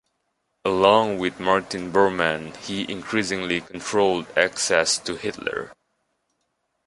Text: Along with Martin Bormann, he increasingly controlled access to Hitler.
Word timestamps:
Along 0.65 1.19
with 1.19 1.39
Martin 1.39 1.91
Bormann, 1.93 2.55
he 2.65 2.91
increasingly 2.91 3.61
controlled 3.61 4.25
access 4.35 4.97
to 4.97 5.15
Hitler. 5.15 5.73